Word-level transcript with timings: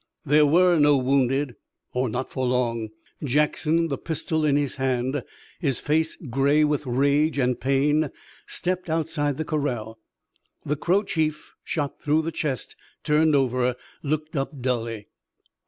There 0.25 0.47
were 0.47 0.79
no 0.79 0.97
wounded, 0.97 1.57
or 1.93 2.09
not 2.09 2.31
for 2.31 2.43
long. 2.47 2.89
Jackson, 3.23 3.87
the 3.89 3.99
pistol 3.99 4.43
in 4.43 4.55
his 4.55 4.77
hand, 4.77 5.21
his 5.59 5.79
face 5.79 6.15
gray 6.27 6.63
with 6.63 6.87
rage 6.87 7.37
and 7.37 7.59
pain, 7.61 8.09
stepped 8.47 8.89
outside 8.89 9.37
the 9.37 9.45
corral. 9.45 9.99
The 10.65 10.75
Crow 10.75 11.03
chief, 11.03 11.53
shot 11.63 12.01
through 12.01 12.23
the 12.23 12.31
chest, 12.31 12.75
turned 13.03 13.35
over, 13.35 13.75
looked 14.01 14.35
up 14.35 14.59
dully. 14.59 15.05